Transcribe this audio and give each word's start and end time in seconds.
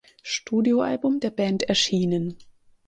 Studioalbum 0.23 1.19
der 1.19 1.29
Band 1.29 1.61
erschienen. 1.69 2.39